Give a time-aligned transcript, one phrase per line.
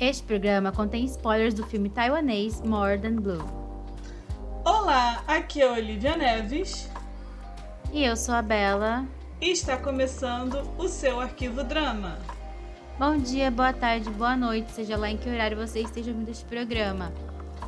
[0.00, 3.44] Este programa contém spoilers do filme taiwanês More Than Blue.
[4.64, 6.88] Olá, aqui é Olivia Neves.
[7.92, 9.04] E eu sou a Bela.
[9.40, 12.16] E está começando o seu Arquivo Drama.
[12.96, 16.44] Bom dia, boa tarde, boa noite, seja lá em que horário você esteja ouvindo este
[16.44, 17.12] programa.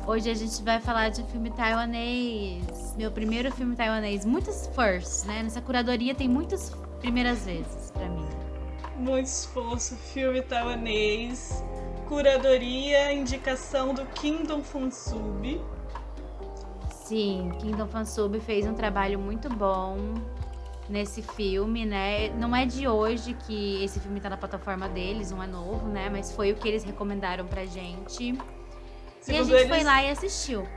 [0.07, 2.95] Hoje a gente vai falar de um filme taiwanês.
[2.97, 4.23] Meu primeiro filme taiwanês.
[4.23, 5.43] Muitos firsts, né?
[5.43, 8.25] Nessa curadoria tem muitas primeiras vezes para mim.
[8.95, 11.61] Muito esforço, filme taiwanês
[12.11, 15.61] curadoria, indicação do Kingdom Fansub.
[17.05, 20.15] Sim, Kingdom Fansub fez um trabalho muito bom
[20.89, 22.27] nesse filme, né?
[22.31, 26.09] Não é de hoje que esse filme tá na plataforma deles, não é novo, né?
[26.09, 28.37] Mas foi o que eles recomendaram pra gente.
[29.21, 29.67] Segundo e a gente eles...
[29.69, 30.67] foi lá e assistiu.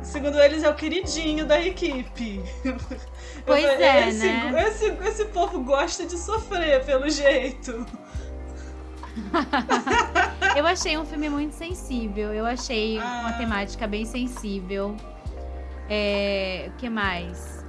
[0.00, 2.40] Segundo eles, é o queridinho da equipe.
[3.46, 4.68] Pois é, esse, né?
[4.68, 7.84] Esse, esse povo gosta de sofrer, pelo jeito.
[10.56, 12.32] eu achei um filme muito sensível.
[12.32, 13.20] Eu achei ah.
[13.20, 14.96] uma temática bem sensível.
[15.88, 17.64] É, o que mais?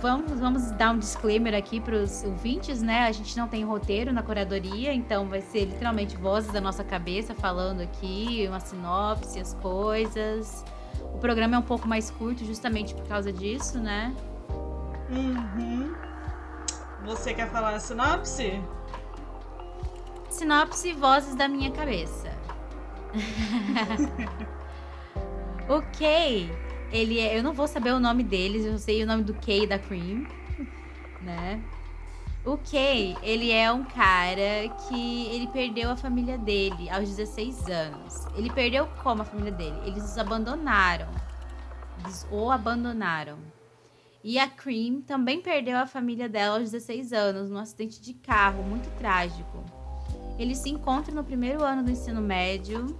[0.00, 3.06] Vamos, vamos dar um disclaimer aqui para os ouvintes, né?
[3.06, 7.34] A gente não tem roteiro na curadoria, então vai ser literalmente vozes da nossa cabeça
[7.34, 10.64] falando aqui, uma sinopse, as coisas.
[11.12, 14.14] O programa é um pouco mais curto justamente por causa disso, né?
[15.10, 15.94] Uhum.
[17.04, 18.58] Você quer falar a sinopse?
[20.36, 22.30] Sinopse Vozes da Minha Cabeça.
[25.66, 26.52] o Kay,
[26.92, 27.38] ele é.
[27.38, 29.78] Eu não vou saber o nome deles, eu sei o nome do Kay e da
[29.78, 30.26] Cream,
[31.22, 31.64] né?
[32.44, 38.26] O Kay, ele é um cara que ele perdeu a família dele aos 16 anos.
[38.36, 39.80] Ele perdeu como a família dele?
[39.86, 41.08] Eles os abandonaram.
[42.00, 43.38] Eles o abandonaram.
[44.22, 48.62] E a Cream também perdeu a família dela aos 16 anos, num acidente de carro
[48.62, 49.85] muito trágico.
[50.38, 52.98] Eles se encontram no primeiro ano do ensino médio.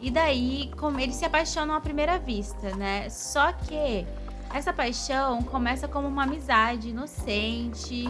[0.00, 3.08] E daí, como eles se apaixonam à primeira vista, né?
[3.10, 4.06] Só que
[4.54, 8.08] essa paixão começa como uma amizade inocente.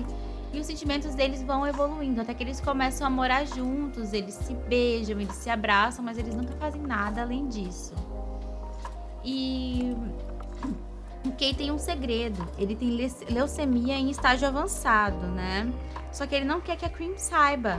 [0.53, 4.55] E os sentimentos deles vão evoluindo até que eles começam a morar juntos, eles se
[4.55, 7.95] beijam, eles se abraçam, mas eles nunca fazem nada além disso.
[9.23, 9.95] E
[11.25, 12.47] o Kay tem um segredo.
[12.57, 12.97] Ele tem
[13.31, 15.71] leucemia em estágio avançado, né?
[16.13, 17.79] Só que ele não quer que a Cream saiba.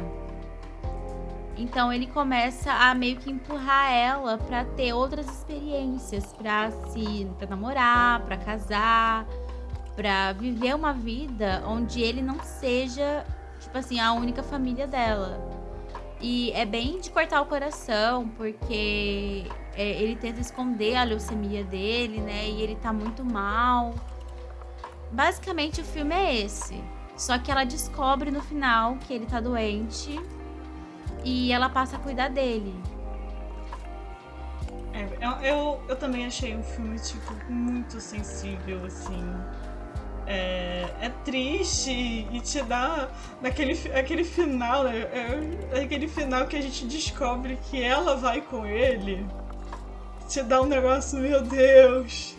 [1.59, 7.47] Então ele começa a meio que empurrar ela para ter outras experiências, para se pra
[7.47, 9.28] namorar, para casar,
[9.94, 13.25] para viver uma vida onde ele não seja,
[13.59, 15.38] tipo assim, a única família dela.
[16.22, 19.46] E é bem de cortar o coração, porque
[19.76, 22.47] é, ele tenta esconder a leucemia dele, né?
[22.47, 23.94] E ele tá muito mal.
[25.12, 26.81] Basicamente o filme é esse.
[27.18, 30.18] Só que ela descobre no final que ele tá doente
[31.24, 32.74] e ela passa a cuidar dele.
[34.94, 39.24] É, eu, eu, eu, também achei um filme, tipo, muito sensível, assim.
[40.25, 43.08] É, é triste e te dá
[43.41, 45.00] naquele aquele final, né?
[45.00, 49.25] É, aquele final que a gente descobre que ela vai com ele.
[50.28, 52.35] Te dá um negócio, meu Deus.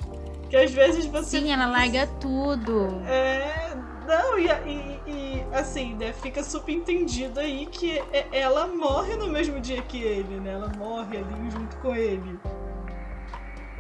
[0.48, 1.40] Que às vezes você.
[1.40, 3.02] Sim, ela larga tudo.
[3.06, 3.72] É,
[4.06, 8.03] não, e, e, e, assim, né, fica subentendido aí que
[8.33, 10.53] ela morre no mesmo dia que ele, né?
[10.53, 12.41] Ela morre ali junto com ele.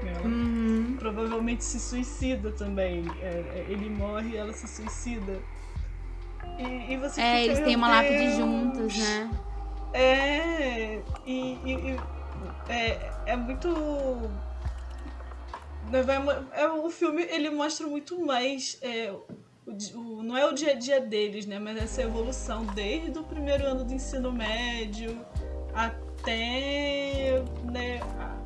[0.04, 0.96] Ela uhum.
[0.98, 3.02] provavelmente se suicida também.
[3.20, 5.42] É, é ele morre e ela se suicida.
[6.58, 9.30] E, e você É, fica, eles têm uma lápide juntos, né?
[9.92, 12.00] É, e, e
[12.68, 13.68] é, é muito
[15.90, 16.04] né,
[16.52, 19.12] é, o filme ele mostra muito mais é,
[19.70, 21.58] o, o, não é o dia a dia deles, né?
[21.58, 25.24] Mas essa evolução desde o primeiro ano do ensino médio
[25.72, 28.00] até né,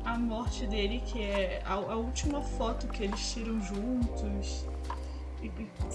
[0.05, 4.65] a, a morte dele, que é a, a, última foto que eles tiram juntos.
[5.41, 5.49] E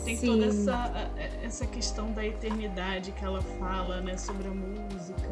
[0.04, 0.26] tem Sim.
[0.26, 1.10] toda essa,
[1.42, 4.16] essa questão da eternidade que ela fala, né?
[4.16, 5.28] Sobre a música.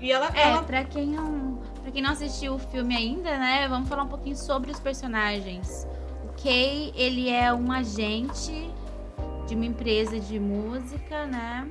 [0.00, 0.62] E ela, é, ela...
[0.62, 3.66] Pra, quem não, pra quem não assistiu o filme ainda, né?
[3.68, 5.86] Vamos falar um pouquinho sobre os personagens.
[6.44, 8.70] Kay, ele é um agente
[9.46, 11.66] de uma empresa de música, né?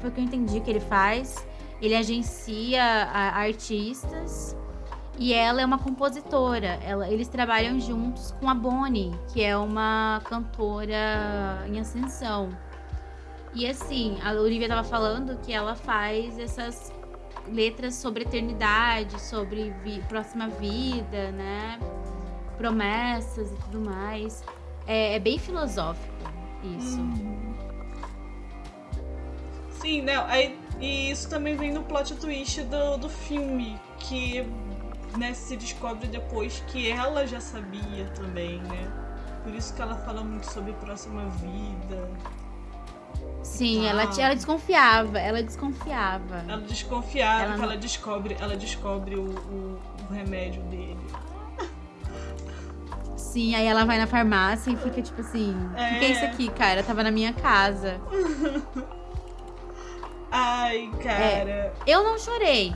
[0.00, 1.46] Foi o que eu entendi que ele faz.
[1.80, 4.56] Ele agencia artistas
[5.16, 6.80] e ela é uma compositora.
[6.84, 12.48] Ela, eles trabalham juntos com a Bonnie, que é uma cantora em ascensão.
[13.54, 16.92] E assim, a Olivia tava falando que ela faz essas
[17.46, 21.78] letras sobre eternidade, sobre vi próxima vida, né?
[22.58, 24.44] Promessas e tudo mais.
[24.86, 26.18] É, é bem filosófico
[26.62, 26.98] isso.
[29.80, 34.46] Sim, não, aí E isso também vem no plot twist do, do filme, que
[35.16, 38.90] né, se descobre depois que ela já sabia também, né?
[39.42, 42.08] Por isso que ela fala muito sobre próxima vida.
[43.42, 46.44] Sim, ela, ela desconfiava, ela desconfiava.
[46.48, 47.64] Ela desconfiava ela não...
[47.64, 50.98] ela descobre, ela descobre o, o, o remédio dele.
[53.32, 55.90] Sim, aí ela vai na farmácia e fica tipo assim: o é...
[55.90, 56.82] que, que é isso aqui, cara?
[56.82, 58.00] Tava na minha casa.
[60.32, 61.50] Ai, cara.
[61.50, 62.74] É, eu não chorei.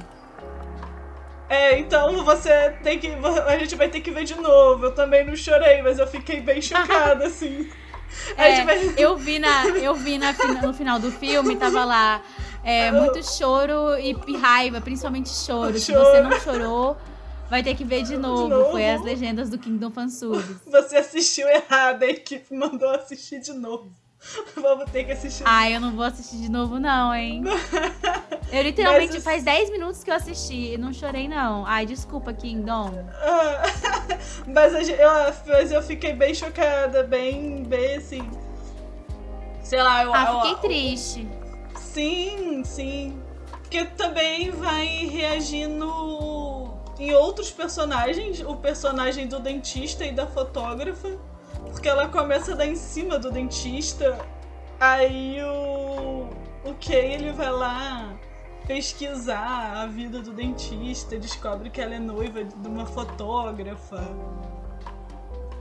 [1.48, 3.08] É, então você tem que.
[3.46, 4.86] A gente vai ter que ver de novo.
[4.86, 7.70] Eu também não chorei, mas eu fiquei bem chocada, assim.
[8.36, 8.94] É, vai...
[8.98, 12.20] eu vi, na, eu vi na, no final do filme, tava lá.
[12.62, 15.78] É, muito choro e, e raiva, principalmente choro.
[15.78, 15.78] choro.
[15.78, 16.98] Se você não chorou,
[17.52, 18.44] vai ter que ver de novo.
[18.44, 18.70] de novo.
[18.70, 20.56] Foi as legendas do Kingdom Fansubs.
[20.64, 23.92] Você assistiu errado, a equipe mandou assistir de novo.
[24.56, 25.42] Vamos ter que assistir.
[25.44, 27.42] Ah, eu não vou assistir de novo, não, hein?
[28.50, 31.66] eu literalmente Mas, faz 10 minutos que eu assisti e não chorei, não.
[31.66, 33.04] Ai, desculpa, Kingdom.
[34.46, 35.10] Mas eu,
[35.46, 38.30] mas eu fiquei bem chocada, bem, bem assim.
[39.62, 40.14] Sei lá, eu.
[40.14, 41.28] Ah, fiquei eu, triste.
[41.76, 43.20] Sim, sim.
[43.50, 46.21] Porque também vai reagindo
[46.98, 48.40] em outros personagens.
[48.40, 51.18] O personagem do dentista e da fotógrafa
[51.70, 54.18] porque ela começa a dar em cima do dentista.
[54.78, 56.28] Aí o.
[56.64, 58.14] O Kay ele vai lá
[58.68, 64.00] pesquisar a vida do dentista, descobre que ela é noiva de uma fotógrafa.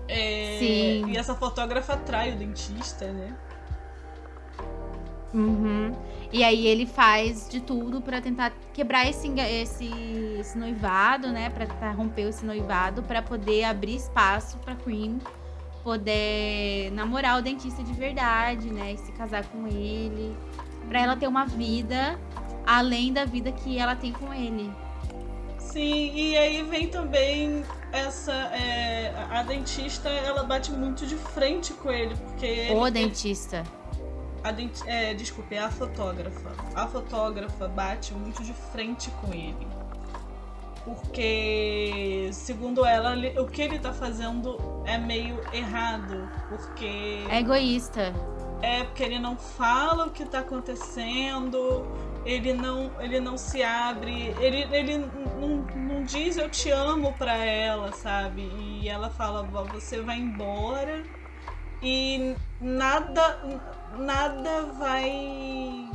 [0.07, 1.09] É, Sim.
[1.09, 3.35] E essa fotógrafa atrai o dentista, né?
[5.33, 5.93] Uhum.
[6.31, 9.89] E aí ele faz de tudo para tentar quebrar esse, esse,
[10.39, 11.49] esse noivado, né?
[11.49, 15.19] Pra romper esse noivado, para poder abrir espaço pra Cream
[15.83, 18.93] poder namorar o dentista de verdade, né?
[18.93, 20.35] E se casar com ele.
[20.87, 22.19] Pra ela ter uma vida
[22.65, 24.71] além da vida que ela tem com ele.
[25.57, 28.33] Sim, e aí vem também essa.
[28.33, 32.69] É, a dentista, ela bate muito de frente com ele, porque.
[32.73, 33.63] O dentista.
[34.43, 34.51] A
[34.87, 36.51] é, desculpe, é a fotógrafa.
[36.75, 39.67] A fotógrafa bate muito de frente com ele.
[40.83, 46.27] Porque, segundo ela, o que ele tá fazendo é meio errado.
[46.49, 47.23] Porque.
[47.29, 48.13] É egoísta.
[48.63, 51.85] É, porque ele não fala o que tá acontecendo,
[52.23, 54.97] ele não, ele não se abre, ele, ele
[55.39, 58.43] não, não diz eu te amo pra ela, sabe?
[58.53, 61.03] E ela fala, você vai embora
[61.81, 63.39] e nada,
[63.97, 65.89] nada vai.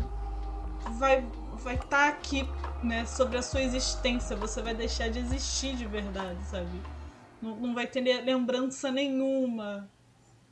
[0.98, 1.24] vai
[1.66, 2.48] vai estar tá aqui,
[2.82, 4.36] né, sobre a sua existência.
[4.36, 6.80] Você vai deixar de existir de verdade, sabe?
[7.42, 9.90] Não, não vai ter lembrança nenhuma.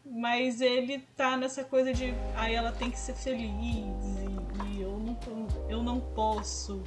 [0.05, 2.06] Mas ele tá nessa coisa de.
[2.35, 5.19] Aí ah, ela tem que ser feliz e, e eu, não,
[5.69, 6.82] eu não posso.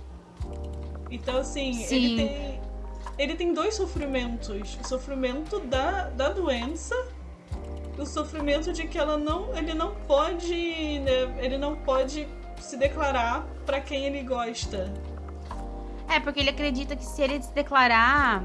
[1.10, 1.96] Então, assim, Sim.
[1.96, 2.62] ele tem.
[3.18, 4.78] Ele tem dois sofrimentos.
[4.80, 6.96] O sofrimento da, da doença
[7.98, 12.28] o sofrimento de que ela não ele não pode né, ele não pode
[12.60, 14.94] se declarar para quem ele gosta.
[16.10, 18.44] É, porque ele acredita que se ele se declarar,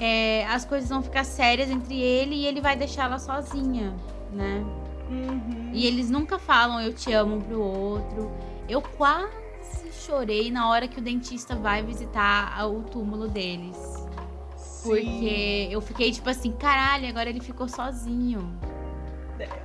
[0.00, 3.94] é, as coisas vão ficar sérias entre ele e ele vai deixar ela sozinha,
[4.32, 4.64] né?
[5.10, 5.70] Uhum.
[5.72, 8.32] E eles nunca falam eu te amo um pro outro.
[8.68, 13.76] Eu quase chorei na hora que o dentista vai visitar o túmulo deles.
[14.56, 14.88] Sim.
[14.88, 18.58] Porque eu fiquei tipo assim, caralho, agora ele ficou sozinho.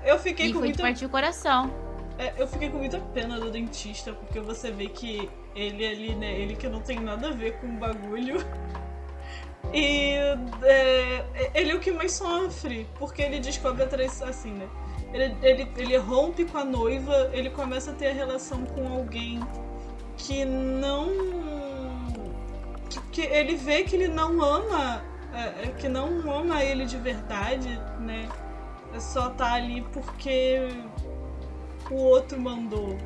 [0.04, 0.84] Eu fiquei e com foi muita...
[0.84, 1.72] partir o coração.
[2.18, 6.40] É, eu fiquei com muita pena do dentista, porque você vê que ele ali, né?
[6.40, 8.38] Ele que não tem nada a ver com o bagulho.
[9.74, 10.16] E
[10.64, 11.24] é,
[11.54, 14.68] ele é o que mais sofre, porque ele descobre a traição, assim, né?
[15.14, 19.40] Ele, ele, ele rompe com a noiva, ele começa a ter a relação com alguém
[20.18, 21.10] que não.
[22.90, 26.98] que, que ele vê que ele não ama, é, é que não ama ele de
[26.98, 28.28] verdade, né?
[28.94, 30.68] É só tá ali porque
[31.90, 32.98] o outro mandou.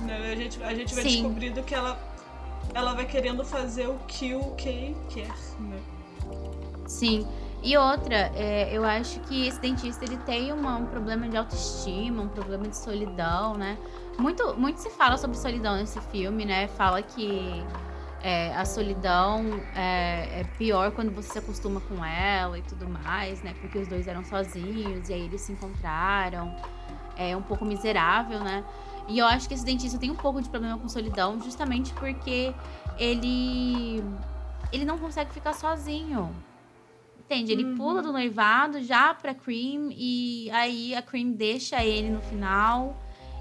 [0.00, 0.32] Né?
[0.32, 1.22] A, gente, a gente vai Sim.
[1.22, 1.98] descobrindo que ela,
[2.74, 5.80] ela vai querendo fazer o que o Kay quer, né?
[6.86, 7.26] Sim.
[7.62, 12.22] E outra, é, eu acho que esse dentista ele tem uma, um problema de autoestima,
[12.22, 13.78] um problema de solidão, né?
[14.18, 16.68] Muito, muito se fala sobre solidão nesse filme, né?
[16.68, 17.64] Fala que
[18.24, 23.42] é, a solidão é, é, pior quando você se acostuma com ela e tudo mais,
[23.42, 23.54] né?
[23.60, 26.56] Porque os dois eram sozinhos e aí eles se encontraram
[27.16, 28.64] é um pouco miserável, né?
[29.06, 32.54] E eu acho que esse dentista tem um pouco de problema com solidão, justamente porque
[32.98, 34.02] ele
[34.72, 36.34] ele não consegue ficar sozinho.
[37.18, 37.52] Entende?
[37.52, 37.76] Ele uhum.
[37.76, 42.96] pula do noivado já pra Cream e aí a Cream deixa ele no final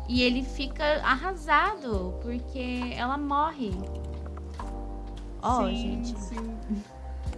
[0.08, 3.72] E ele fica arrasado porque ela morre.
[5.44, 6.18] Ó, oh, gente.
[6.18, 6.58] Sim.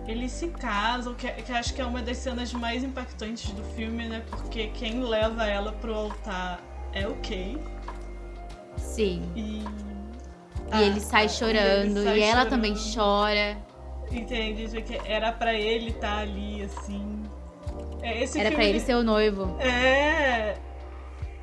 [0.07, 4.07] Eles se casam, que, que acho que é uma das cenas mais impactantes do filme,
[4.07, 4.23] né?
[4.29, 6.59] Porque quem leva ela pro altar
[6.93, 7.57] é o Kay.
[8.77, 9.27] Sim.
[9.35, 9.63] E,
[10.69, 12.49] ah, ele sai chorando, e, sai e ela chorando.
[12.49, 13.57] também chora.
[14.11, 14.81] Entende?
[14.83, 17.23] Que era para ele estar tá ali, assim.
[18.03, 19.57] É, esse era filme, pra ele ser o noivo.
[19.59, 20.55] É.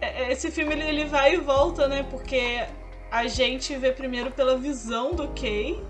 [0.01, 2.07] é esse filme ele, ele vai e volta, né?
[2.09, 2.65] Porque
[3.11, 5.83] a gente vê primeiro pela visão do Kay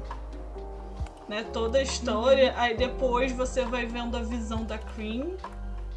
[1.29, 1.45] né?
[1.53, 2.55] Toda a história.
[2.57, 5.37] Aí depois você vai vendo a visão da Cream,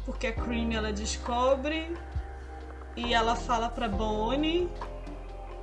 [0.04, 1.94] porque a Cream ela descobre
[2.96, 4.68] e ela fala pra Bonnie.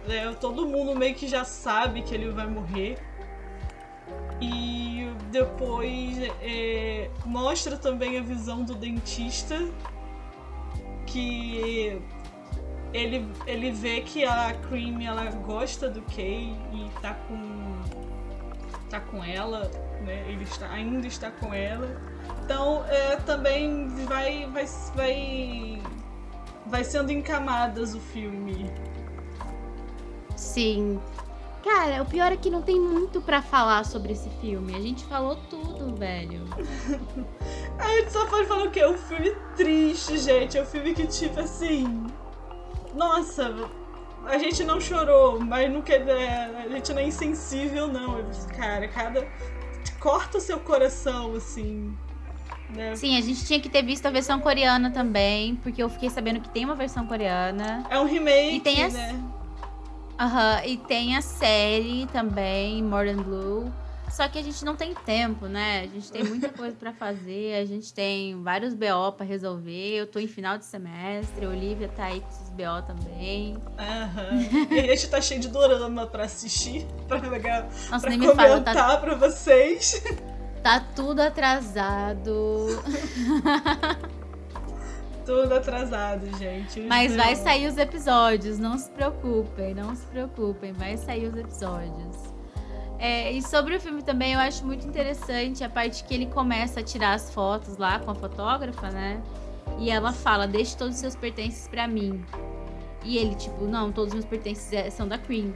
[0.07, 0.35] Né?
[0.39, 2.97] Todo mundo meio que já sabe que ele vai morrer.
[4.41, 9.57] E depois é, mostra também a visão do dentista
[11.05, 11.99] que
[12.93, 18.03] ele, ele vê que a Cream ela gosta do Kay e tá com
[18.93, 19.71] está com ela,
[20.01, 20.23] né?
[20.29, 21.99] Ele está, ainda está com ela.
[22.43, 25.81] Então é, também vai, vai, vai,
[26.67, 28.71] vai sendo em camadas o filme.
[30.35, 31.01] Sim.
[31.63, 34.75] Cara, o pior é que não tem muito para falar sobre esse filme.
[34.75, 36.43] A gente falou tudo, velho.
[37.79, 38.81] a gente só pode falar o quê?
[38.81, 40.57] É um filme triste, gente.
[40.57, 42.05] É um filme que, tipo assim.
[42.93, 43.49] Nossa,
[44.25, 48.23] a gente não chorou, mas não quer, a gente não é insensível, não.
[48.55, 49.27] Cara, cada.
[49.99, 51.95] corta o seu coração, assim.
[52.69, 52.95] Né?
[52.95, 56.39] Sim, a gente tinha que ter visto a versão coreana também, porque eu fiquei sabendo
[56.39, 57.85] que tem uma versão coreana.
[57.89, 58.89] É um remake, e tem a...
[58.89, 59.23] né?
[60.19, 63.73] Aham, uhum, e tem a série também, More Than Blue.
[64.13, 65.81] Só que a gente não tem tempo, né?
[65.81, 69.95] A gente tem muita coisa para fazer, a gente tem vários BO para resolver.
[69.95, 73.57] Eu tô em final de semestre, a Olivia tá aí com esses BO também.
[73.75, 74.69] Aham.
[74.69, 78.35] E a gente tá cheio de dorama para assistir, para pegar, Nossa, pra nem me
[78.35, 78.97] fala, tá...
[78.97, 80.03] pra vocês.
[80.63, 82.67] Tá tudo atrasado.
[85.25, 86.79] tudo atrasado, gente.
[86.79, 92.32] Mas vai sair os episódios, não se preocupem, não se preocupem, vai sair os episódios.
[93.03, 96.79] É, e sobre o filme também, eu acho muito interessante a parte que ele começa
[96.79, 99.21] a tirar as fotos lá com a fotógrafa, né?
[99.77, 102.23] E ela fala: Deixe todos os seus pertences para mim.
[103.03, 105.53] E ele, tipo, não, todos os meus pertences é, são da Cream.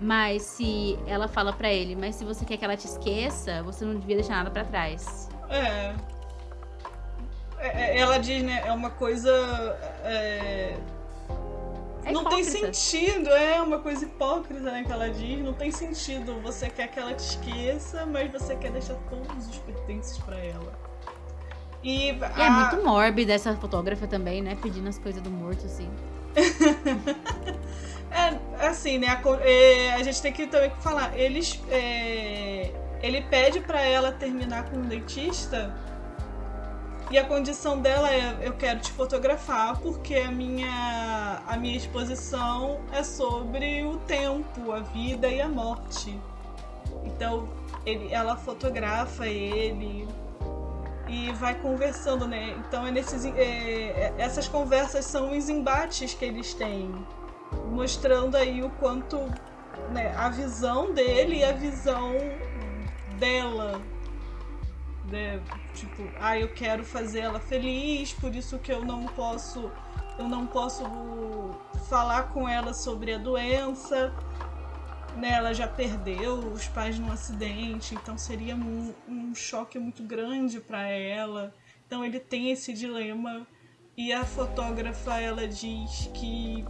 [0.00, 3.84] Mas se ela fala para ele, mas se você quer que ela te esqueça, você
[3.84, 5.28] não devia deixar nada para trás.
[5.50, 5.94] É.
[7.58, 7.68] é.
[7.68, 8.62] é ela diz, né?
[8.64, 9.30] É uma coisa.
[10.04, 10.74] É
[12.08, 15.44] é não tem sentido, é uma coisa hipócrita, né, que ela diz.
[15.44, 16.40] Não tem sentido.
[16.42, 20.72] Você quer que ela te esqueça, mas você quer deixar todos os pertences para ela.
[21.82, 22.46] E, e a...
[22.46, 24.56] é muito mórbida essa fotógrafa também, né?
[24.60, 25.88] Pedindo as coisas do morto, assim.
[28.10, 29.08] é, assim, né?
[29.08, 31.16] A, é, a, gente tem que também falar.
[31.18, 32.72] Eles, é,
[33.02, 35.74] ele pede para ela terminar com o dentista
[37.10, 42.80] e a condição dela é: eu quero te fotografar porque a minha, a minha exposição
[42.92, 46.18] é sobre o tempo, a vida e a morte.
[47.04, 47.48] Então
[47.86, 50.06] ele, ela fotografa ele
[51.08, 52.54] e vai conversando, né?
[52.58, 56.92] Então é nesses, é, é, essas conversas são os embates que eles têm,
[57.70, 59.16] mostrando aí o quanto
[59.90, 62.14] né, a visão dele e a visão
[63.18, 63.80] dela
[65.10, 65.40] né?
[65.74, 69.70] Tipo, ah, eu quero fazer ela feliz, por isso que eu não posso
[70.18, 70.82] eu não posso
[71.88, 74.12] falar com ela sobre a doença.
[75.16, 80.60] Né, ela já perdeu os pais num acidente, então seria um, um choque muito grande
[80.60, 81.54] para ela.
[81.86, 83.46] Então ele tem esse dilema
[83.96, 86.64] e a fotógrafa ela diz que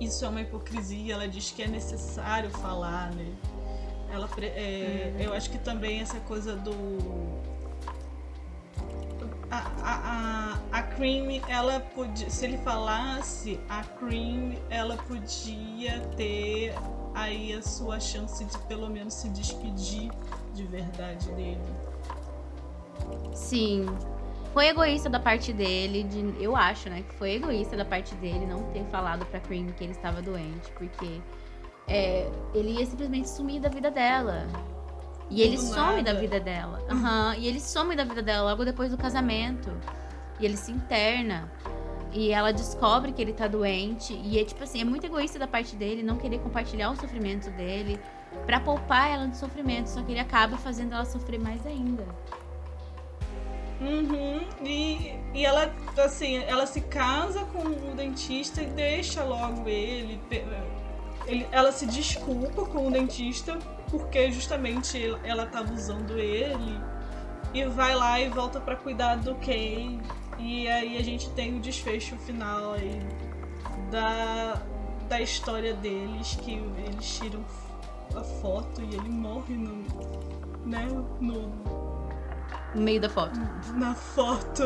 [0.00, 3.34] isso é uma hipocrisia, ela diz que é necessário falar, né?
[4.10, 5.20] Ela, é, uhum.
[5.22, 6.72] Eu acho que também essa coisa do.
[9.50, 12.28] A, a, a, a Cream, ela podia.
[12.30, 16.74] Se ele falasse, a Cream, ela podia ter
[17.14, 20.10] aí a sua chance de pelo menos se despedir
[20.54, 21.60] de verdade dele.
[23.34, 23.86] Sim.
[24.52, 27.02] Foi egoísta da parte dele, de, eu acho, né?
[27.02, 30.70] Que foi egoísta da parte dele não ter falado pra Cream que ele estava doente,
[30.72, 31.20] porque
[31.88, 34.46] é, ele ia simplesmente sumir da vida dela.
[35.30, 36.80] E ele some da vida dela.
[36.90, 37.34] Uhum.
[37.34, 39.70] E ele some da vida dela logo depois do casamento.
[40.40, 41.50] E ele se interna.
[42.12, 44.14] E ela descobre que ele tá doente.
[44.14, 47.50] E é tipo assim, é muito egoísta da parte dele não querer compartilhar o sofrimento
[47.50, 48.00] dele
[48.46, 49.88] para poupar ela do sofrimento.
[49.88, 52.04] Só que ele acaba fazendo ela sofrer mais ainda.
[53.80, 54.46] Uhum.
[54.64, 60.18] E, e ela, assim, ela se casa com o dentista e deixa logo ele.
[61.28, 63.58] Ele ela se desculpa com o dentista
[63.90, 66.80] porque justamente ela estava usando ele.
[67.54, 69.98] E vai lá e volta para cuidar do Kay.
[70.38, 73.00] E aí a gente tem o desfecho final aí
[73.90, 74.60] da,
[75.08, 77.44] da história deles, que eles tiram
[78.14, 79.84] a foto e ele morre no.
[80.66, 80.86] né?
[81.20, 81.48] No,
[82.74, 83.38] no meio da foto.
[83.74, 84.62] Na foto.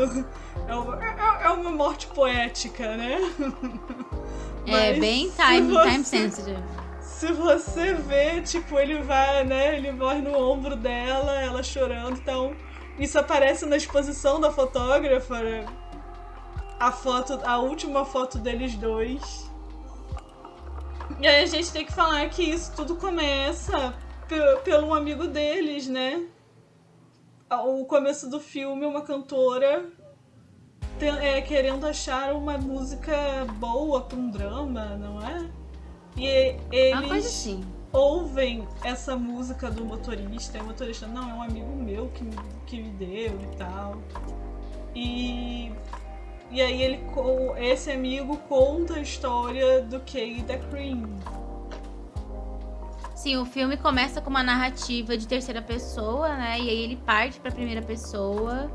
[0.67, 3.17] É é, é uma morte poética, né?
[4.65, 6.63] é bem time, você, time sensitive.
[7.01, 9.77] Se você vê, tipo, ele vai, né?
[9.77, 12.17] Ele morre no ombro dela, ela chorando.
[12.17, 12.55] Então,
[12.97, 15.39] isso aparece na exposição da fotógrafa.
[15.41, 15.65] Né?
[16.79, 19.49] A foto, a última foto deles dois.
[21.19, 23.93] E aí a gente tem que falar que isso tudo começa
[24.63, 26.25] pelo um amigo deles, né?
[27.49, 29.85] O começo do filme, uma cantora
[31.05, 35.49] é, querendo achar uma música boa para um drama, não é?
[36.15, 37.63] E eles assim.
[37.91, 42.35] ouvem essa música do motorista, e o motorista, não, é um amigo meu que me,
[42.65, 43.97] que me deu e tal.
[44.95, 45.71] E
[46.51, 46.99] e aí ele
[47.57, 51.09] esse amigo conta a história do Kay e da Cream.
[53.15, 56.59] Sim, o filme começa com uma narrativa de terceira pessoa, né?
[56.59, 58.69] E aí ele parte para primeira pessoa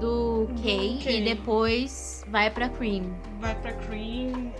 [0.00, 3.16] do Kay, e depois vai para Cream.
[3.40, 4.52] Vai para Cream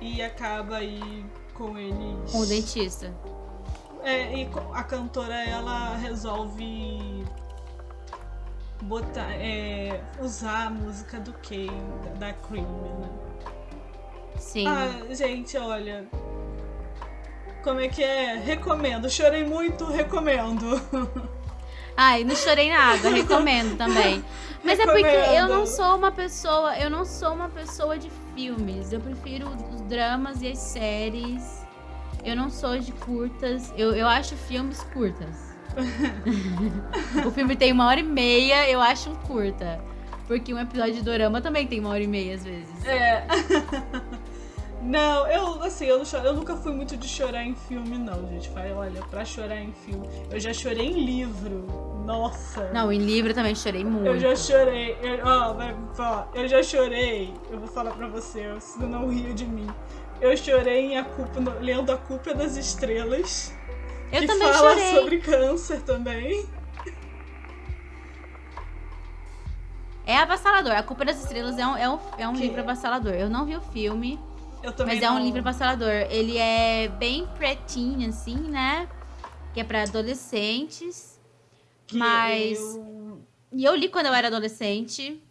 [0.00, 1.24] e acaba aí
[1.54, 2.30] com eles.
[2.30, 3.14] Com o dentista.
[4.02, 7.24] É, e a cantora ela resolve
[8.82, 11.70] botar, é, usar a música do Kay,
[12.04, 12.64] da, da Cream,
[13.00, 13.08] né?
[14.38, 14.66] Sim.
[14.66, 16.06] Ah, gente, olha.
[17.62, 18.36] Como é que é?
[18.36, 19.10] Recomendo.
[19.10, 20.80] Chorei muito, recomendo.
[21.96, 24.22] Ai, não chorei nada, recomendo também.
[24.66, 28.92] Mas é porque eu não sou uma pessoa, eu não sou uma pessoa de filmes.
[28.92, 31.64] Eu prefiro os dramas e as séries.
[32.24, 33.72] Eu não sou de curtas.
[33.76, 35.54] Eu, eu acho filmes curtas.
[37.24, 39.80] o filme tem uma hora e meia, eu acho um curta.
[40.26, 42.84] Porque um episódio de dorama também tem uma hora e meia, às vezes.
[42.84, 43.24] É.
[44.82, 48.48] Não, eu assim, eu, eu, nunca fui muito de chorar em filme, não, gente.
[48.50, 50.08] Falei, olha, pra chorar em filme.
[50.30, 51.66] Eu já chorei em livro.
[52.04, 52.70] Nossa.
[52.72, 54.06] Não, em livro também chorei muito.
[54.06, 54.96] Eu já chorei.
[55.02, 55.56] Eu, ó,
[55.98, 57.34] ó, eu já chorei.
[57.50, 59.66] Eu vou falar pra você, você não ria de mim.
[60.20, 63.52] Eu chorei em a culpa, lendo A Culpa das Estrelas.
[64.12, 64.94] Eu que também fala chorei.
[64.94, 66.46] sobre câncer também.
[70.06, 70.72] É avassalador.
[70.72, 73.12] A Culpa das Estrelas é um, é um, é um livro avassalador.
[73.12, 74.18] Eu não vi o filme.
[74.66, 75.16] Eu também mas é não.
[75.16, 76.08] um livro avassalador.
[76.10, 78.88] Ele é bem pretinho, assim, né?
[79.54, 81.20] Que é pra adolescentes.
[81.86, 82.58] Que mas.
[82.58, 83.20] Eu...
[83.52, 85.22] E eu li quando eu era adolescente.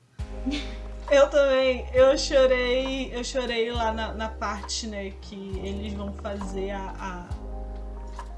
[1.11, 1.85] Eu também.
[1.93, 3.13] Eu chorei.
[3.13, 7.29] Eu chorei lá na, na parte, né, que eles vão fazer a, a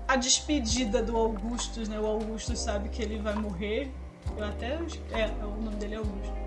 [0.08, 2.00] a despedida do Augustus, né?
[2.00, 3.92] O Augustus sabe que ele vai morrer.
[4.36, 4.80] Eu até.
[5.12, 6.47] É, o nome dele é Augusto.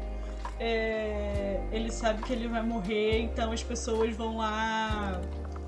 [0.63, 5.19] É, ele sabe que ele vai morrer, então as pessoas vão lá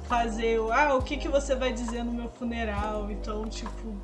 [0.06, 0.58] fazer.
[0.70, 3.10] Ah, o que, que você vai dizer no meu funeral?
[3.10, 3.96] Então, tipo.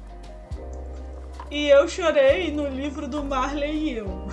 [1.51, 4.29] E eu chorei no livro do Marley e eu.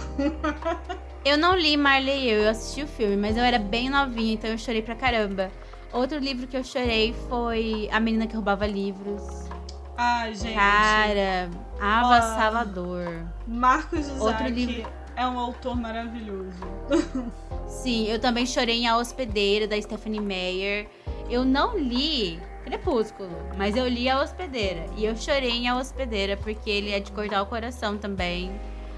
[1.26, 4.34] eu não li Marley e eu, eu assisti o filme, mas eu era bem novinha,
[4.36, 5.52] então eu chorei pra caramba.
[5.92, 9.50] Outro livro que eu chorei foi A Menina que Roubava Livros.
[9.98, 10.54] Ah, gente.
[10.54, 11.50] Cara,
[11.82, 13.26] avassalador.
[13.46, 16.60] Marcos Outro livro é um autor maravilhoso.
[17.68, 20.88] Sim, eu também chorei em A Hospedeira, da Stephanie Meyer.
[21.30, 24.88] Eu não li Crepúsculo, mas eu li A Hospedeira.
[24.98, 28.52] E eu chorei em A Hospedeira, porque ele é de cortar o coração também.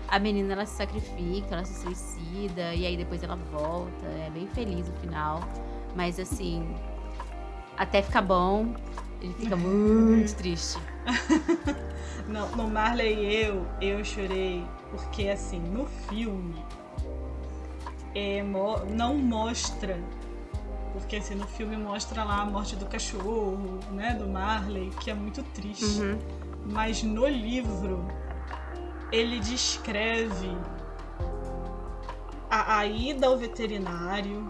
[0.08, 4.06] A menina, ela se sacrifica, ela se suicida, e aí depois ela volta.
[4.26, 5.42] É bem feliz o final.
[5.96, 6.66] Mas assim,
[7.76, 8.74] até ficar bom,
[9.22, 10.80] ele fica muito triste.
[12.28, 16.56] Não, no Marley eu, eu chorei porque assim, no filme
[18.14, 18.44] é,
[18.90, 19.98] não mostra
[20.94, 25.14] porque assim, no filme mostra lá a morte do cachorro, né, do Marley, que é
[25.14, 26.02] muito triste.
[26.02, 26.20] Uhum.
[26.66, 28.08] Mas no livro
[29.12, 30.58] ele descreve
[32.50, 34.50] a, a ida ao veterinário,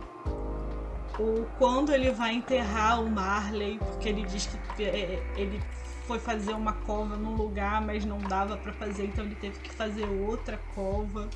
[1.19, 5.61] o quando ele vai enterrar o Marley, porque ele diz que é, é, ele
[6.07, 9.69] foi fazer uma cova num lugar, mas não dava para fazer, então ele teve que
[9.69, 11.29] fazer outra cova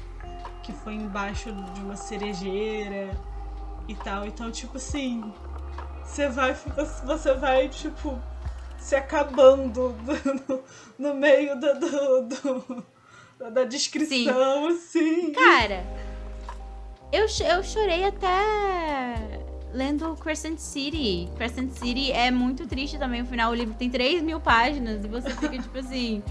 [0.64, 3.12] que foi embaixo de uma cerejeira
[3.88, 4.26] e tal.
[4.26, 5.34] Então, tipo assim,
[6.06, 6.56] você vai
[7.06, 8.18] você vai tipo
[8.78, 9.96] se acabando
[10.48, 10.64] no,
[10.98, 12.86] no meio do, do, do
[13.52, 15.26] da descrição, sim.
[15.26, 15.32] sim.
[15.34, 15.84] Cara,
[17.12, 19.31] eu, eu chorei até
[19.74, 21.30] lendo Crescent City.
[21.36, 23.22] Crescent City é muito triste também.
[23.22, 26.24] O final, o livro tem 3 mil páginas e você fica tipo assim.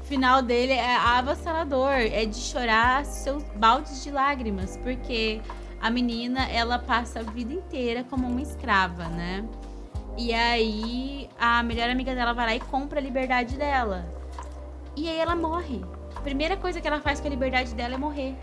[0.00, 1.92] O final dele é avassalador.
[1.92, 4.76] É de chorar seus baldes de lágrimas.
[4.78, 5.40] Porque
[5.80, 9.44] a menina, ela passa a vida inteira como uma escrava, né?
[10.16, 14.06] E aí a melhor amiga dela vai lá e compra a liberdade dela.
[14.94, 15.82] E aí ela morre.
[16.14, 18.36] A primeira coisa que ela faz com a liberdade dela é morrer.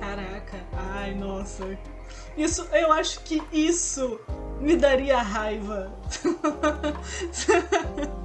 [0.00, 1.78] Caraca, ai nossa.
[2.36, 4.20] Isso, eu acho que isso
[4.60, 5.92] me daria raiva.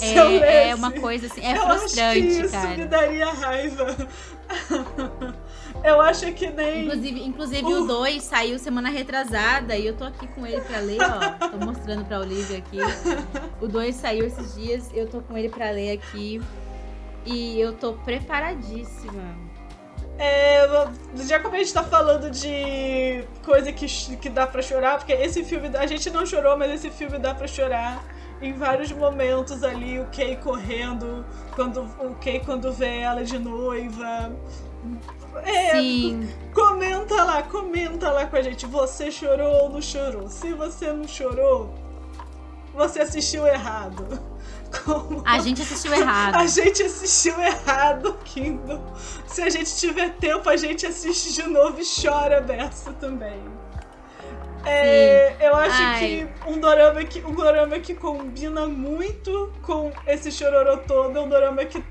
[0.00, 2.76] é, é uma coisa assim, é eu frustrante, acho que isso cara.
[2.76, 3.96] me daria raiva.
[5.84, 6.86] Eu acho que nem.
[6.86, 7.82] Inclusive, inclusive uh.
[7.82, 11.48] o 2 saiu semana retrasada e eu tô aqui com ele pra ler, ó.
[11.48, 12.78] Tô mostrando pra Olivia aqui.
[13.60, 16.40] O 2 saiu esses dias, eu tô com ele pra ler aqui.
[17.26, 19.36] E eu tô preparadíssima.
[20.18, 20.64] É,
[21.26, 25.42] já como a gente tá falando de coisa que, que dá pra chorar, porque esse
[25.42, 28.04] filme, a gente não chorou, mas esse filme dá pra chorar
[28.40, 31.24] em vários momentos ali, o Kay correndo,
[31.54, 34.32] quando o Kay quando vê ela de noiva,
[35.42, 36.28] é, Sim.
[36.52, 38.66] Comenta lá, comenta lá com a gente.
[38.66, 40.28] Você chorou ou não chorou?
[40.28, 41.74] Se você não chorou,
[42.72, 44.06] você assistiu errado.
[44.84, 45.22] Como...
[45.24, 46.34] A gente assistiu errado.
[46.36, 48.80] A gente assistiu errado, Kindle.
[49.26, 53.42] Se a gente tiver tempo, a gente assiste de novo e chora dessa também.
[54.64, 55.98] É, eu acho Ai.
[55.98, 61.28] que um dorama que um dorama que combina muito com esse chororô todo é um
[61.28, 61.84] dorama que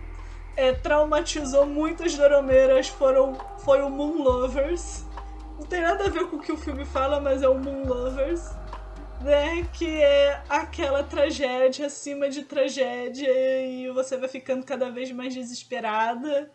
[0.56, 5.06] é, traumatizou muitas doromeiras foram, foi o Moon Lovers.
[5.58, 7.86] Não tem nada a ver com o que o filme fala, mas é o Moon
[7.86, 8.52] Lovers.
[9.24, 13.32] Né, que é aquela tragédia acima de tragédia
[13.66, 16.52] e você vai ficando cada vez mais desesperada.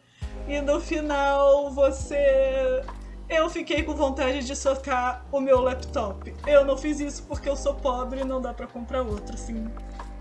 [0.47, 2.83] E no final você.
[3.29, 6.35] Eu fiquei com vontade de socar o meu laptop.
[6.47, 9.69] Eu não fiz isso porque eu sou pobre e não dá para comprar outro, assim,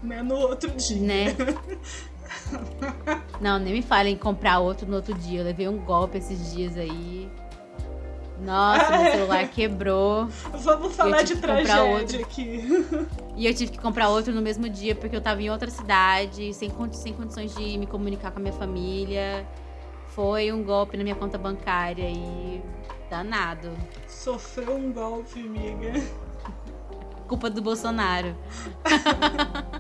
[0.02, 0.22] né?
[0.22, 1.02] No outro dia.
[1.02, 1.36] Né?
[3.40, 5.40] Não, nem me falem em comprar outro no outro dia.
[5.40, 7.30] Eu levei um golpe esses dias aí.
[8.42, 10.28] Nossa, meu celular quebrou.
[10.54, 12.64] Vamos falar de tragédia aqui.
[13.36, 16.54] E eu tive que comprar outro no mesmo dia porque eu tava em outra cidade,
[16.54, 19.46] sem, sem condições de me comunicar com a minha família.
[20.10, 22.62] Foi um golpe na minha conta bancária e
[23.10, 23.72] danado.
[24.08, 26.02] Sofreu um golpe, amiga.
[27.28, 28.36] Culpa do Bolsonaro.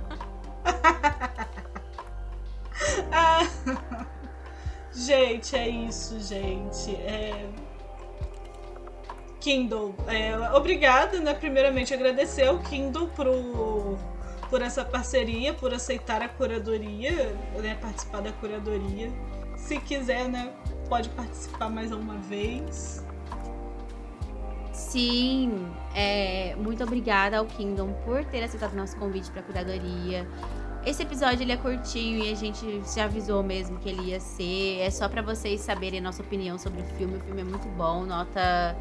[3.11, 3.47] Ah,
[4.93, 6.95] gente, é isso, gente.
[6.95, 7.49] É...
[9.47, 11.33] Kindle, é, obrigada, né?
[11.33, 13.97] Primeiramente, agradecer ao Kindle pro,
[14.49, 17.77] por essa parceria, por aceitar a curadoria, né?
[17.79, 19.10] Participar da curadoria.
[19.55, 20.51] Se quiser, né?
[20.89, 23.05] Pode participar mais uma vez.
[24.73, 30.27] Sim, é, muito obrigada ao Kingdom por ter aceitado nosso convite para a curadoria.
[30.86, 34.81] Esse episódio ele é curtinho e a gente já avisou mesmo que ele ia ser.
[34.81, 37.15] É só para vocês saberem a nossa opinião sobre o filme.
[37.15, 38.75] O filme é muito bom, nota.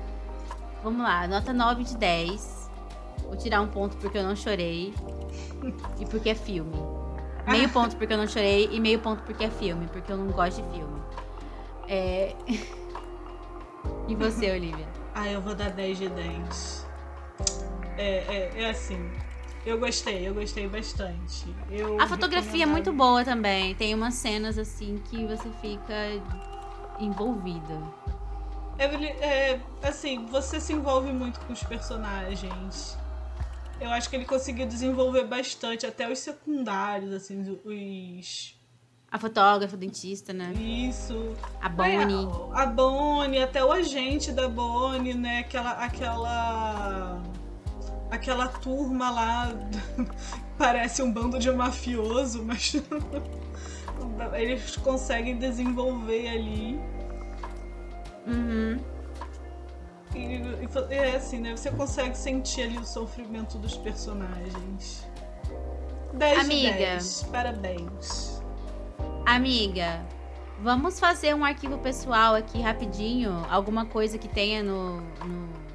[0.82, 2.70] Vamos lá, nota 9 de 10.
[3.24, 4.94] Vou tirar um ponto porque eu não chorei.
[5.98, 6.76] e porque é filme.
[7.46, 10.26] Meio ponto porque eu não chorei e meio ponto porque é filme, porque eu não
[10.28, 11.00] gosto de filme.
[11.88, 12.34] É.
[14.08, 14.86] e você, Olivia?
[15.14, 16.86] Ah, eu vou dar 10 de 10.
[17.96, 19.10] É, é, é assim.
[19.64, 21.52] Eu gostei, eu gostei bastante.
[21.70, 23.74] Eu a fotografia é muito boa também.
[23.74, 25.94] Tem umas cenas assim que você fica
[27.00, 27.82] envolvida.
[28.78, 32.96] É, é, assim, você se envolve muito com os personagens.
[33.80, 38.54] Eu acho que ele conseguiu desenvolver bastante, até os secundários, assim, os.
[39.10, 40.52] A fotógrafa, o dentista, né?
[40.54, 41.34] Isso.
[41.60, 42.28] A Bonnie.
[42.52, 45.40] a, a Bonnie, até o agente da Bonnie, né?
[45.40, 45.72] Aquela.
[45.72, 47.22] aquela
[48.10, 49.52] aquela turma lá
[50.56, 52.74] parece um bando de mafioso, mas
[54.34, 56.80] eles conseguem desenvolver ali.
[58.26, 58.78] Uhum.
[60.14, 61.56] E, é assim, né?
[61.56, 65.06] Você consegue sentir ali o sofrimento dos personagens.
[66.14, 67.22] 10 Amiga, de 10.
[67.24, 68.42] Parabéns.
[69.26, 70.00] Amiga,
[70.60, 73.44] vamos fazer um arquivo pessoal aqui rapidinho.
[73.50, 75.66] Alguma coisa que tenha no, no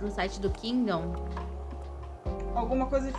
[0.00, 1.14] no site do Kingdom?
[2.54, 3.12] Alguma coisa.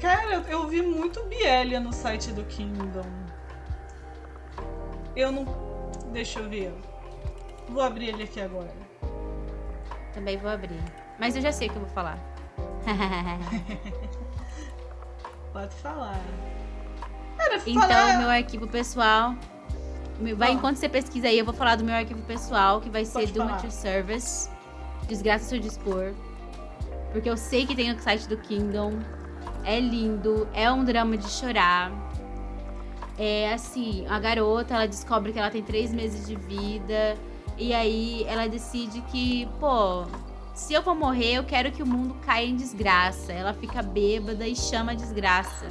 [0.00, 3.06] Cara, eu vi muito Bielia no site do Kingdom.
[5.14, 5.65] Eu não.
[6.16, 6.72] Deixa eu ver.
[7.68, 8.72] Vou abrir ele aqui agora.
[10.14, 10.80] Também vou abrir.
[11.20, 12.18] Mas eu já sei o que eu vou falar.
[15.52, 16.18] Pode falar.
[17.66, 18.16] Então, fala...
[18.16, 19.34] meu arquivo pessoal.
[20.38, 20.52] Vai, Ah.
[20.52, 23.40] enquanto você pesquisa aí, eu vou falar do meu arquivo pessoal, que vai ser Do
[23.40, 23.52] falar.
[23.56, 24.48] It Your Service.
[25.06, 26.14] Desgraça seu dispor.
[27.12, 29.00] Porque eu sei que tem no site do Kingdom.
[29.64, 31.92] É lindo, é um drama de chorar.
[33.18, 37.16] É assim, a garota, ela descobre que ela tem três meses de vida.
[37.56, 40.04] E aí ela decide que, pô,
[40.54, 43.32] se eu vou morrer, eu quero que o mundo caia em desgraça.
[43.32, 45.66] Ela fica bêbada e chama a desgraça.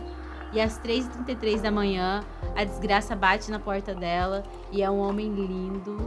[0.54, 2.24] E às 3h33 da manhã,
[2.56, 5.98] a desgraça bate na porta dela e é um homem lindo.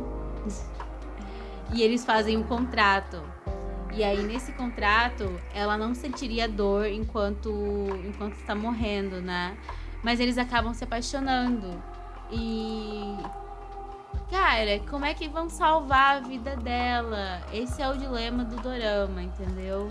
[1.73, 3.23] e eles fazem um contrato.
[3.95, 7.51] E aí, nesse contrato, ela não sentiria dor enquanto,
[8.07, 9.57] enquanto está morrendo, né?
[10.09, 11.69] Mas eles acabam se apaixonando.
[12.33, 13.15] E.
[14.31, 17.43] Cara, como é que vão salvar a vida dela?
[17.53, 19.91] Esse é o dilema do dorama, entendeu?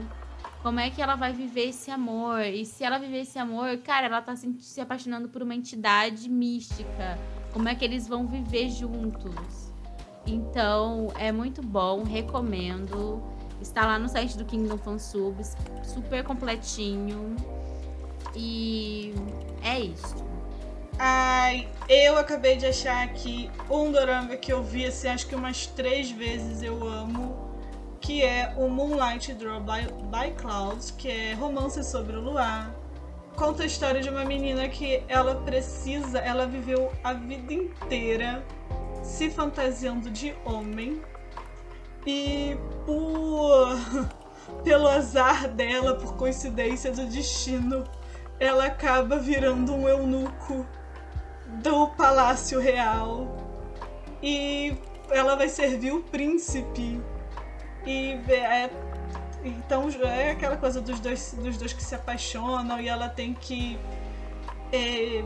[0.63, 2.41] Como é que ela vai viver esse amor?
[2.41, 6.27] E se ela viver esse amor, cara, ela tá se, se apaixonando por uma entidade
[6.27, 7.19] mística.
[7.53, 9.71] Como é que eles vão viver juntos?
[10.25, 13.21] Então, é muito bom, recomendo.
[13.61, 17.35] Está lá no site do Kingdom Fansubs, super completinho.
[18.35, 19.13] E
[19.63, 20.15] é isso.
[20.99, 25.67] Ai, eu acabei de achar aqui um dorama que eu vi, assim, acho que umas
[25.67, 27.35] três vezes eu amo,
[28.01, 32.73] que é o Moonlight Draw by, by Clouds, que é romance sobre o luar.
[33.35, 38.43] Conta a história de uma menina que ela precisa, ela viveu a vida inteira
[39.03, 41.01] se fantasiando de homem
[42.07, 43.77] e por
[44.63, 47.83] pelo azar dela, por coincidência do destino,
[48.39, 50.65] ela acaba virando um eunuco
[51.61, 53.27] do Palácio Real.
[54.21, 54.75] E
[55.09, 57.01] ela vai servir o príncipe.
[57.85, 58.69] E é,
[59.43, 63.79] então é aquela coisa dos dois, dos dois que se apaixonam e ela tem que
[64.71, 65.23] é,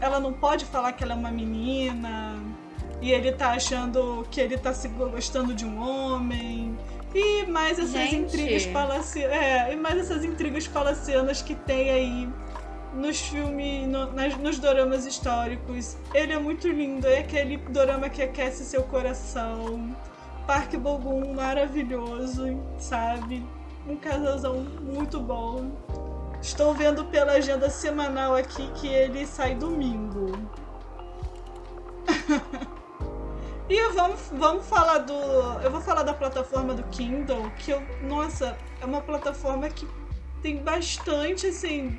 [0.00, 2.38] ela não pode falar que ela é uma menina.
[3.00, 6.78] E ele tá achando que ele tá se gostando de um homem
[7.14, 8.16] e mais essas Gente.
[8.16, 12.28] intrigas palacianas é, e mais essas intrigas palacianas que tem aí
[12.94, 15.96] nos filmes, no- nas- nos doramas históricos.
[16.12, 19.94] Ele é muito lindo, é aquele dorama que aquece seu coração.
[20.46, 23.44] Parque Bogum maravilhoso, sabe?
[23.88, 25.70] Um casalzão muito bom.
[26.40, 30.36] Estou vendo pela agenda semanal aqui que ele sai domingo.
[33.68, 35.12] E vamos, vamos falar do.
[35.62, 37.82] Eu vou falar da plataforma do Kindle, que eu.
[38.02, 39.86] Nossa, é uma plataforma que
[40.42, 41.98] tem bastante, assim,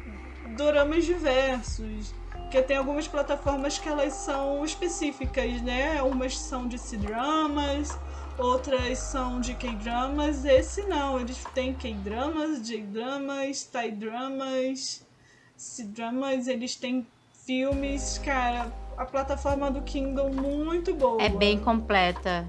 [0.55, 2.13] doramas diversos.
[2.31, 6.01] Porque tem algumas plataformas que elas são específicas, né?
[6.03, 7.97] Umas são de C-dramas,
[8.37, 10.45] outras são de K-dramas.
[10.45, 15.03] Esse não, eles têm K-dramas, J-dramas, Thai-dramas,
[15.57, 17.07] C-dramas, eles têm
[17.43, 18.82] filmes, cara.
[18.97, 21.21] A plataforma do Kindle muito boa.
[21.21, 22.45] É bem completa.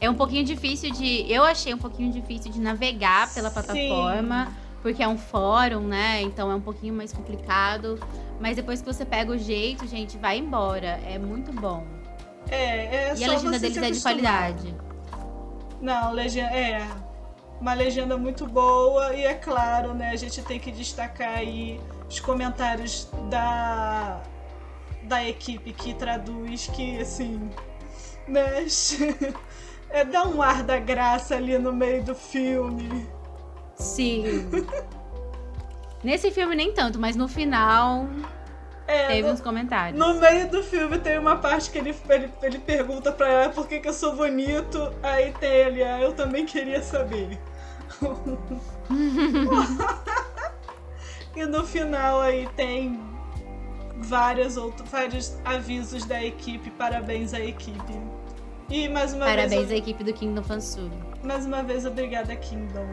[0.00, 1.30] É um pouquinho difícil de.
[1.30, 3.54] Eu achei um pouquinho difícil de navegar pela Sim.
[3.54, 4.48] plataforma,
[4.82, 6.22] porque é um fórum, né?
[6.22, 8.00] Então é um pouquinho mais complicado.
[8.40, 11.00] Mas depois que você pega o jeito, gente, vai embora.
[11.06, 11.84] É muito bom.
[12.48, 14.74] É, é e só a legenda deles é de qualidade.
[15.82, 16.86] Não, legenda é
[17.60, 20.10] uma legenda muito boa e é claro, né?
[20.10, 24.20] A gente tem que destacar aí os comentários da
[25.10, 27.50] da equipe que traduz que assim,
[28.26, 28.64] né?
[29.92, 33.08] É, dá um ar da graça ali no meio do filme.
[33.74, 34.48] Sim.
[36.04, 38.06] Nesse filme nem tanto, mas no final
[38.86, 39.98] É, teve no, uns comentários.
[39.98, 43.66] no meio do filme tem uma parte que ele, ele, ele pergunta pra ela por
[43.66, 44.94] que, que eu sou bonito.
[45.02, 47.36] Aí tem ele, ah, eu também queria saber.
[51.34, 53.00] e no final aí tem
[54.00, 58.00] vários outros vários avisos da equipe, parabéns à equipe.
[58.68, 60.90] E mais uma Parabéns vez, à equipe do Kingdom Fansub.
[61.24, 62.86] mais uma vez obrigada Kingdom.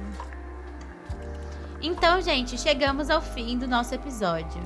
[1.82, 4.62] Então, gente, chegamos ao fim do nosso episódio.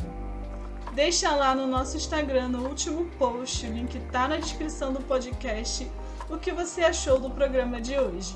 [0.93, 5.89] Deixa lá no nosso Instagram, no último post, o link tá na descrição do podcast,
[6.30, 8.36] o que você achou do programa de hoje.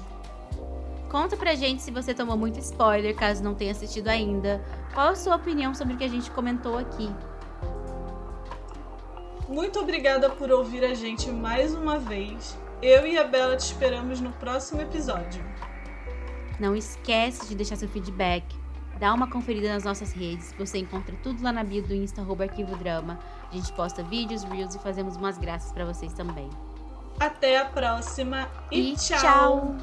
[1.10, 4.62] Conta pra gente se você tomou muito spoiler, caso não tenha assistido ainda.
[4.94, 7.10] Qual a sua opinião sobre o que a gente comentou aqui?
[9.48, 12.58] Muito obrigada por ouvir a gente mais uma vez.
[12.82, 15.44] Eu e a Bela te esperamos no próximo episódio.
[16.60, 18.44] Não esquece de deixar seu feedback.
[19.00, 20.54] Dá uma conferida nas nossas redes.
[20.58, 23.20] Você encontra tudo lá na bio do Insta, Arquivo Drama.
[23.52, 26.50] A gente posta vídeos, reels e fazemos umas graças pra vocês também.
[27.20, 29.76] Até a próxima e, tchau.